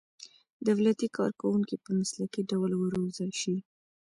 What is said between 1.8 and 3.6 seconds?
په مسلکي ډول وروزل شي.